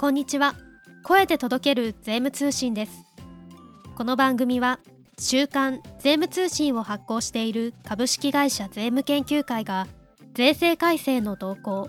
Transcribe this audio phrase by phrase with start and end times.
[0.00, 0.54] こんにちは。
[1.02, 3.04] 声で届ける税務通信です。
[3.96, 4.78] この番組は
[5.18, 9.88] 週刊税務通信を発行している株式会社税務研究会が
[10.34, 11.88] 税制改正の動向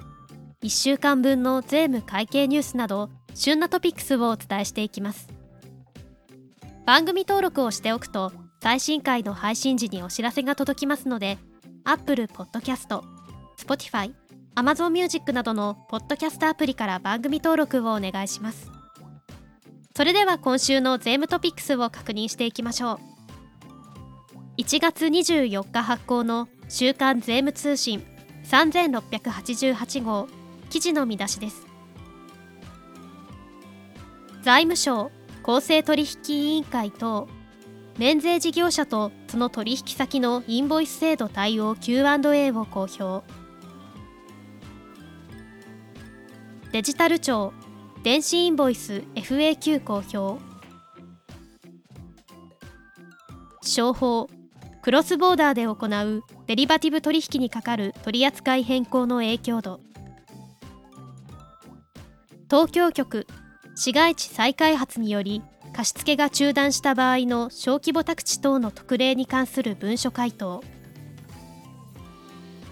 [0.64, 5.28] 1週間分の税務会計ニュースなど旬なトピックスをお伝えしていきます。
[6.88, 11.38] 番組登録をしておくと最新回の配信時にお知らせが届きますので
[11.84, 13.04] Apple Podcast、
[13.60, 14.12] Spotify、
[14.56, 18.72] Amazon Music などのポッドキャストアプリから番組登録をお願いします。
[19.96, 23.00] それでは今週の税務トピックスを確認していきましょう。
[24.58, 28.06] 1月24日発行の週刊税務通信
[28.46, 30.28] 3688号
[30.70, 31.66] 記事の見出しです。
[34.42, 35.12] 財務省
[35.44, 37.28] 公正取引委員会等
[37.98, 43.24] 免税事業者とその取引先のインボイス制度対応 Q&A を公表。
[46.72, 47.52] デジタル庁
[48.04, 50.40] 電子インボイス FAQ 公表。
[53.64, 54.30] 商法
[54.84, 59.80] クロスボーダーで行うデリバティブ取引にかかる取扱い変更の影響度。
[62.52, 63.26] 東京局
[63.76, 65.42] 市街地再開発により
[65.74, 70.64] 貸付が中断した場合の小規模宅地等の特例に関する文書回答。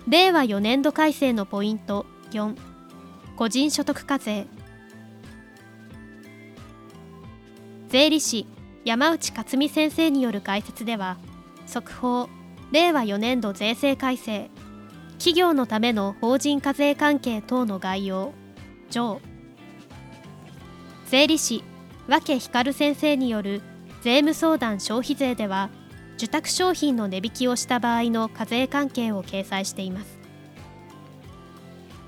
[0.08, 2.05] 令和4年度改正のポイント。
[2.30, 2.77] 4
[3.38, 4.47] 個人所得課税。
[7.88, 8.47] 税理士
[8.83, 11.17] 山内克美先生による解説では
[11.67, 12.30] 速報
[12.71, 14.49] 令和4年度税制改正
[15.19, 18.33] 企業のための法人課税関係等の概要
[18.89, 19.21] 上。
[21.05, 21.63] 税理士
[22.08, 23.61] 分光先生による
[24.02, 25.69] 税務相談消費税では
[26.15, 30.17] 受託商品の値引きをした場合の課税関係を掲載しています。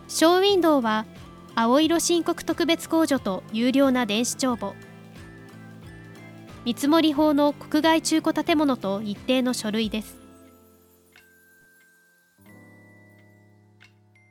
[0.07, 1.05] ショーウィンドウは
[1.55, 4.75] 青色申告特別控除と有料な電子帳簿。
[6.66, 10.19] 見積法の国外中古建物と一定の書類です。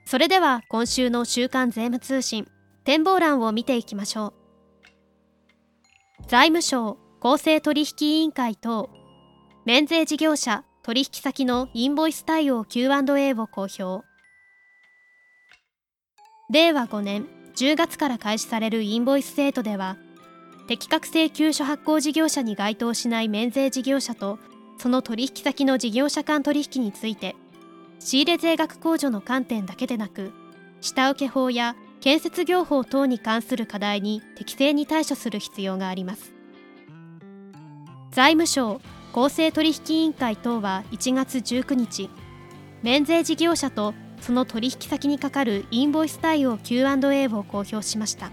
[0.04, 2.48] それでは今週の週刊税務通信
[2.84, 4.32] 展望欄を見ていきましょう。
[6.28, 8.88] 財務省公正取引委員会等
[9.66, 14.06] 免税事業者取引先のインボイス対応 Q&A を公表。
[16.50, 17.26] 令和5年
[17.56, 19.96] 10月から開始されるインボイス制度では
[20.66, 24.38] 適格請求書発行事業者に該当しない免税事業者と
[24.78, 27.36] その取引先の事業者間取引について
[27.98, 30.32] 仕入れ税額控除の観点だけでなく
[30.80, 36.32] 下請法や建設業法等に関する課題に適正に対処する必要があります。
[38.10, 38.80] 財務省
[39.12, 42.08] 公正取引委員会等は1月19日
[42.82, 48.30] 免税事業者とその取引先にかかるインボイス対応 Q&A を公表しました。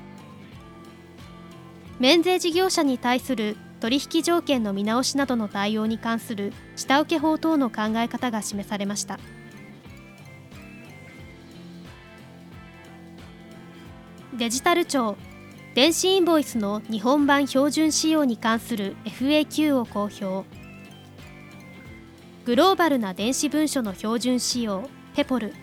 [2.00, 9.19] 免税事業者に対する取引条件の見直しなどの対応に関する下請け法等の考え方が示されました。
[14.34, 15.16] デジタル庁
[15.75, 20.47] 電子インボイスの日本版標準仕様に関する FAQ を公表。
[22.46, 25.53] グローバルな電子文書の標準仕様ペポル。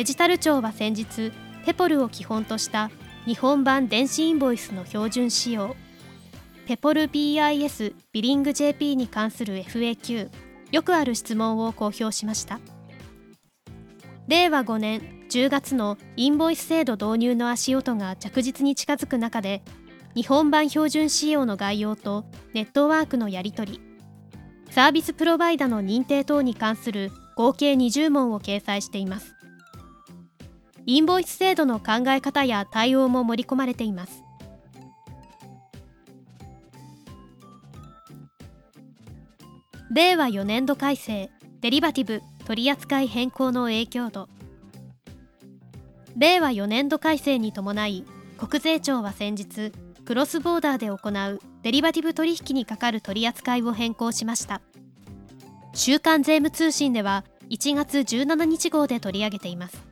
[0.00, 1.30] デジタル庁は先日
[1.66, 2.90] ペポルを基本とした
[3.26, 5.76] 日本版電子インボイスの標準仕様
[6.66, 10.30] ペポル BIS ビリング JP に関する FAQ
[10.72, 12.60] よくある質問を公表しました。
[14.26, 19.62] 令和5年10月のインボイス制度導入の足音が着実に近づく中で
[20.14, 22.24] 日本版標準仕様の概要と
[22.54, 23.80] ネットワークのやり取り
[24.70, 29.36] サービスプロバイダの認定等に関する合計20問を掲載しています。
[30.90, 34.24] インボイス制度の考え方や対応も盛り込まれています。
[39.92, 41.30] 令和4年度改正
[41.60, 44.28] デリバティブ取扱変更の影響度。
[46.16, 48.04] 令和4年度改正に伴い
[48.36, 49.70] 国税庁は先日
[50.04, 54.60] クロスボーダーで行うデリバティブ取引にかかる取り扱いを変更しました。
[55.72, 59.89] 週刊税務通信では1月17日号で取り上げています。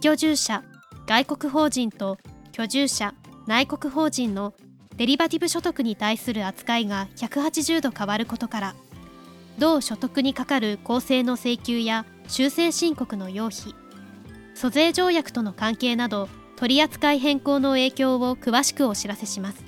[0.00, 0.62] 居住者
[1.06, 2.18] 外国法人と
[2.52, 3.14] 居住者
[3.46, 4.54] 内国法人の
[4.96, 8.74] デリバティブ所得に対する扱いが180度変わることから
[9.58, 13.74] 同所得にかかる公正の請求や修正申告の要否
[14.54, 19.64] 租税条約との関係など取扱い変更の影響を詳しくお知らせします。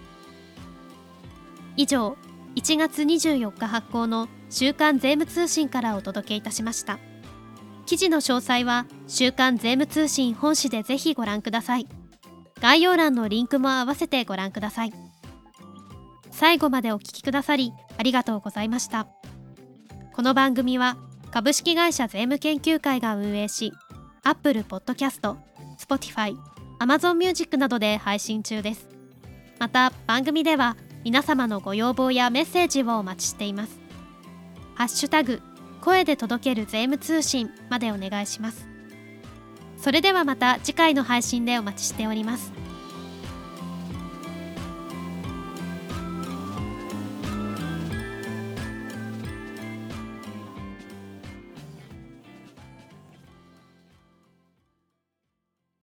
[1.77, 2.17] 以上
[2.56, 6.99] 1月24日発行の週刊税務通信からお届けいたしました。
[7.87, 11.87] 記事の詳細は週刊税務通信本誌でぜひご覧ください。
[12.61, 14.93] 概要欄のリンクも合わせてご覧ください。
[16.31, 19.09] 最後までお聞きくださりありがとうございました。
[20.12, 20.97] この番組は
[21.33, 23.73] 株式会社税務研究会が運営し
[24.23, 25.37] Apple Podcast、
[25.77, 26.37] Spotify、
[26.79, 28.89] Amazon Music などで配信中です。
[29.59, 33.81] また番組では皆様のご要望やメッセージをお待ちしています。
[34.77, 35.43] ハッシュタグ
[35.81, 38.69] 声で届ける税務通信までお願いします。
[39.81, 42.60] それではまた次回の配信でお待ちしております。